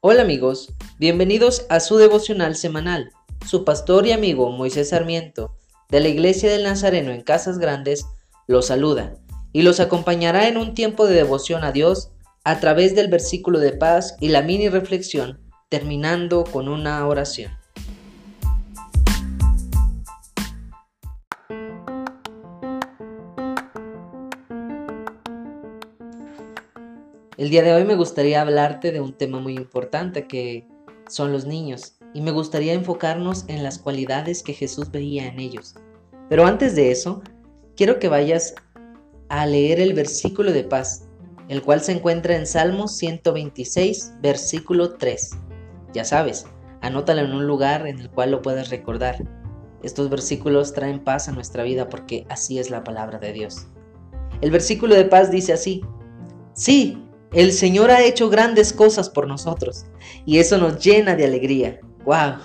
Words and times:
Hola 0.00 0.22
amigos, 0.22 0.72
bienvenidos 1.00 1.66
a 1.68 1.80
su 1.80 1.96
devocional 1.96 2.54
semanal. 2.54 3.10
Su 3.44 3.64
pastor 3.64 4.06
y 4.06 4.12
amigo 4.12 4.52
Moisés 4.52 4.90
Sarmiento, 4.90 5.56
de 5.88 5.98
la 5.98 6.06
Iglesia 6.06 6.48
del 6.52 6.62
Nazareno 6.62 7.10
en 7.10 7.22
Casas 7.22 7.58
Grandes, 7.58 8.06
los 8.46 8.66
saluda 8.66 9.16
y 9.52 9.62
los 9.62 9.80
acompañará 9.80 10.46
en 10.46 10.56
un 10.56 10.74
tiempo 10.74 11.08
de 11.08 11.16
devoción 11.16 11.64
a 11.64 11.72
Dios 11.72 12.12
a 12.44 12.60
través 12.60 12.94
del 12.94 13.08
versículo 13.08 13.58
de 13.58 13.72
paz 13.72 14.14
y 14.20 14.28
la 14.28 14.42
mini 14.42 14.68
reflexión, 14.68 15.40
terminando 15.68 16.44
con 16.44 16.68
una 16.68 17.04
oración. 17.04 17.57
El 27.38 27.50
día 27.50 27.62
de 27.62 27.72
hoy 27.72 27.84
me 27.84 27.94
gustaría 27.94 28.40
hablarte 28.40 28.90
de 28.90 29.00
un 29.00 29.12
tema 29.12 29.38
muy 29.38 29.54
importante 29.54 30.26
que 30.26 30.66
son 31.08 31.30
los 31.30 31.46
niños 31.46 31.96
y 32.12 32.20
me 32.20 32.32
gustaría 32.32 32.72
enfocarnos 32.72 33.44
en 33.46 33.62
las 33.62 33.78
cualidades 33.78 34.42
que 34.42 34.54
Jesús 34.54 34.90
veía 34.90 35.28
en 35.28 35.38
ellos. 35.38 35.76
Pero 36.28 36.46
antes 36.46 36.74
de 36.74 36.90
eso, 36.90 37.22
quiero 37.76 38.00
que 38.00 38.08
vayas 38.08 38.56
a 39.28 39.46
leer 39.46 39.78
el 39.78 39.94
versículo 39.94 40.50
de 40.50 40.64
paz, 40.64 41.06
el 41.48 41.62
cual 41.62 41.80
se 41.80 41.92
encuentra 41.92 42.34
en 42.34 42.44
Salmos 42.44 42.96
126, 42.96 44.14
versículo 44.20 44.94
3. 44.94 45.30
Ya 45.94 46.04
sabes, 46.04 46.44
anótalo 46.80 47.20
en 47.20 47.30
un 47.30 47.46
lugar 47.46 47.86
en 47.86 48.00
el 48.00 48.10
cual 48.10 48.32
lo 48.32 48.42
puedas 48.42 48.68
recordar. 48.68 49.24
Estos 49.84 50.10
versículos 50.10 50.72
traen 50.72 51.04
paz 51.04 51.28
a 51.28 51.32
nuestra 51.32 51.62
vida 51.62 51.88
porque 51.88 52.26
así 52.30 52.58
es 52.58 52.68
la 52.68 52.82
palabra 52.82 53.20
de 53.20 53.32
Dios. 53.32 53.68
El 54.40 54.50
versículo 54.50 54.96
de 54.96 55.04
paz 55.04 55.30
dice 55.30 55.52
así, 55.52 55.82
sí, 56.54 57.04
el 57.32 57.52
Señor 57.52 57.90
ha 57.90 58.02
hecho 58.02 58.30
grandes 58.30 58.72
cosas 58.72 59.10
por 59.10 59.26
nosotros 59.26 59.84
y 60.24 60.38
eso 60.38 60.56
nos 60.56 60.82
llena 60.82 61.14
de 61.14 61.26
alegría. 61.26 61.78
¡Wow! 62.04 62.38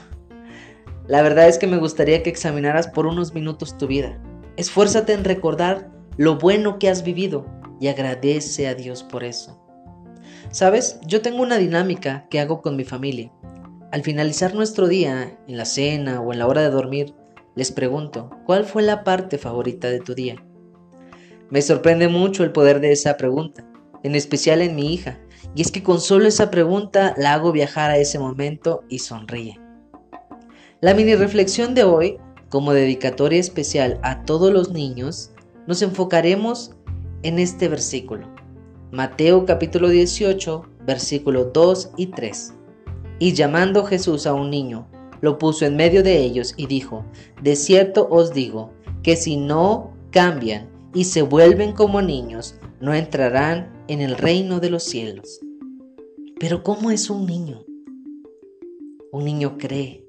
La 1.07 1.21
verdad 1.21 1.47
es 1.47 1.57
que 1.57 1.67
me 1.67 1.77
gustaría 1.77 2.21
que 2.21 2.29
examinaras 2.29 2.87
por 2.87 3.05
unos 3.05 3.33
minutos 3.33 3.77
tu 3.77 3.87
vida. 3.87 4.19
Esfuérzate 4.57 5.13
en 5.13 5.23
recordar 5.23 5.89
lo 6.17 6.37
bueno 6.37 6.79
que 6.79 6.89
has 6.89 7.03
vivido 7.03 7.45
y 7.79 7.87
agradece 7.87 8.67
a 8.67 8.75
Dios 8.75 9.03
por 9.03 9.23
eso. 9.23 9.59
Sabes, 10.51 10.99
yo 11.05 11.21
tengo 11.21 11.41
una 11.41 11.57
dinámica 11.57 12.27
que 12.29 12.41
hago 12.41 12.61
con 12.61 12.75
mi 12.75 12.83
familia. 12.83 13.31
Al 13.91 14.03
finalizar 14.03 14.53
nuestro 14.53 14.87
día, 14.87 15.37
en 15.47 15.57
la 15.57 15.65
cena 15.65 16.19
o 16.19 16.33
en 16.33 16.39
la 16.39 16.47
hora 16.47 16.61
de 16.61 16.69
dormir, 16.69 17.13
les 17.55 17.71
pregunto, 17.71 18.31
¿cuál 18.45 18.65
fue 18.65 18.83
la 18.83 19.03
parte 19.03 19.37
favorita 19.37 19.89
de 19.89 19.99
tu 19.99 20.13
día? 20.13 20.43
Me 21.49 21.61
sorprende 21.61 22.07
mucho 22.09 22.43
el 22.43 22.51
poder 22.51 22.79
de 22.79 22.91
esa 22.91 23.15
pregunta 23.15 23.65
en 24.03 24.15
especial 24.15 24.61
en 24.61 24.75
mi 24.75 24.93
hija, 24.93 25.19
y 25.55 25.61
es 25.61 25.71
que 25.71 25.83
con 25.83 25.99
solo 25.99 26.27
esa 26.27 26.51
pregunta 26.51 27.13
la 27.17 27.33
hago 27.33 27.51
viajar 27.51 27.91
a 27.91 27.97
ese 27.97 28.19
momento 28.19 28.83
y 28.89 28.99
sonríe. 28.99 29.59
La 30.81 30.93
mini 30.93 31.15
reflexión 31.15 31.73
de 31.73 31.83
hoy, 31.83 32.17
como 32.49 32.73
dedicatoria 32.73 33.39
especial 33.39 33.99
a 34.03 34.23
todos 34.23 34.51
los 34.51 34.71
niños, 34.71 35.31
nos 35.65 35.81
enfocaremos 35.81 36.71
en 37.23 37.39
este 37.39 37.69
versículo. 37.69 38.27
Mateo 38.91 39.45
capítulo 39.45 39.89
18, 39.89 40.65
versículos 40.85 41.47
2 41.53 41.91
y 41.97 42.07
3. 42.07 42.53
Y 43.19 43.33
llamando 43.33 43.85
Jesús 43.85 44.27
a 44.27 44.33
un 44.33 44.49
niño, 44.49 44.87
lo 45.21 45.37
puso 45.37 45.65
en 45.65 45.77
medio 45.77 46.03
de 46.03 46.17
ellos 46.17 46.53
y 46.57 46.67
dijo, 46.67 47.05
De 47.41 47.55
cierto 47.55 48.07
os 48.11 48.33
digo, 48.33 48.71
que 49.03 49.15
si 49.15 49.37
no 49.37 49.93
cambian 50.11 50.69
y 50.93 51.05
se 51.05 51.21
vuelven 51.21 51.71
como 51.71 52.01
niños, 52.01 52.55
no 52.83 52.93
entrarán 52.93 53.71
en 53.87 54.01
el 54.01 54.17
reino 54.17 54.59
de 54.59 54.69
los 54.69 54.83
cielos. 54.83 55.39
Pero 56.37 56.63
¿cómo 56.63 56.91
es 56.91 57.09
un 57.09 57.25
niño? 57.25 57.63
Un 59.13 59.23
niño 59.23 59.57
cree. 59.57 60.05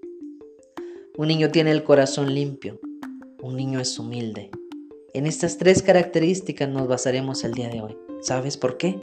Un 1.16 1.28
niño 1.28 1.52
tiene 1.52 1.70
el 1.70 1.84
corazón 1.84 2.34
limpio. 2.34 2.80
Un 3.40 3.54
niño 3.56 3.78
es 3.78 3.96
humilde. 3.96 4.50
En 5.12 5.28
estas 5.28 5.56
tres 5.56 5.84
características 5.84 6.68
nos 6.68 6.88
basaremos 6.88 7.44
el 7.44 7.52
día 7.52 7.68
de 7.68 7.80
hoy. 7.80 7.96
¿Sabes 8.22 8.56
por 8.56 8.76
qué? 8.76 8.98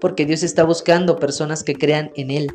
Porque 0.00 0.24
Dios 0.24 0.42
está 0.42 0.64
buscando 0.64 1.18
personas 1.18 1.62
que 1.62 1.74
crean 1.74 2.12
en 2.16 2.30
Él. 2.30 2.50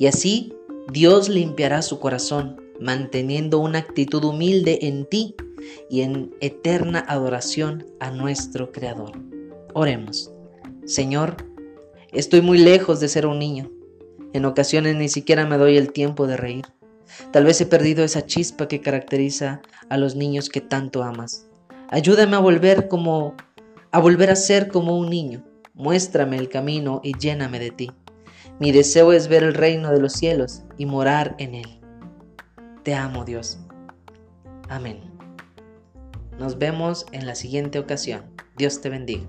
Y 0.00 0.06
así 0.06 0.52
Dios 0.92 1.28
limpiará 1.28 1.82
su 1.82 2.00
corazón, 2.00 2.60
manteniendo 2.80 3.60
una 3.60 3.78
actitud 3.78 4.24
humilde 4.24 4.80
en 4.82 5.06
ti 5.06 5.36
y 5.88 6.00
en 6.00 6.34
eterna 6.40 6.98
adoración 7.06 7.86
a 8.00 8.10
nuestro 8.10 8.72
Creador. 8.72 9.39
Oremos. 9.74 10.32
Señor, 10.84 11.36
estoy 12.12 12.40
muy 12.40 12.58
lejos 12.58 13.00
de 13.00 13.08
ser 13.08 13.26
un 13.26 13.38
niño. 13.38 13.70
En 14.32 14.44
ocasiones 14.44 14.96
ni 14.96 15.08
siquiera 15.08 15.46
me 15.46 15.58
doy 15.58 15.76
el 15.76 15.92
tiempo 15.92 16.26
de 16.26 16.36
reír. 16.36 16.66
Tal 17.32 17.44
vez 17.44 17.60
he 17.60 17.66
perdido 17.66 18.04
esa 18.04 18.26
chispa 18.26 18.68
que 18.68 18.80
caracteriza 18.80 19.62
a 19.88 19.96
los 19.96 20.16
niños 20.16 20.48
que 20.48 20.60
tanto 20.60 21.02
amas. 21.02 21.46
Ayúdame 21.88 22.36
a 22.36 22.40
volver 22.40 22.88
como 22.88 23.34
a 23.92 23.98
volver 23.98 24.30
a 24.30 24.36
ser 24.36 24.68
como 24.68 24.96
un 24.96 25.10
niño. 25.10 25.44
Muéstrame 25.74 26.36
el 26.36 26.48
camino 26.48 27.00
y 27.02 27.16
lléname 27.18 27.58
de 27.58 27.70
ti. 27.70 27.90
Mi 28.60 28.72
deseo 28.72 29.12
es 29.12 29.28
ver 29.28 29.42
el 29.42 29.54
reino 29.54 29.90
de 29.90 30.00
los 30.00 30.12
cielos 30.12 30.62
y 30.76 30.86
morar 30.86 31.34
en 31.38 31.54
él. 31.54 31.80
Te 32.84 32.94
amo, 32.94 33.24
Dios. 33.24 33.58
Amén. 34.68 35.00
Nos 36.38 36.58
vemos 36.58 37.06
en 37.12 37.26
la 37.26 37.34
siguiente 37.34 37.78
ocasión. 37.78 38.22
Dios 38.56 38.80
te 38.80 38.88
bendiga. 38.88 39.26